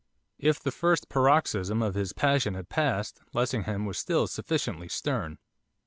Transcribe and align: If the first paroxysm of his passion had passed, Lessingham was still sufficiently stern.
If 0.39 0.59
the 0.59 0.71
first 0.71 1.09
paroxysm 1.09 1.83
of 1.83 1.93
his 1.93 2.11
passion 2.11 2.55
had 2.55 2.69
passed, 2.69 3.19
Lessingham 3.35 3.85
was 3.85 3.99
still 3.99 4.25
sufficiently 4.25 4.87
stern. 4.89 5.37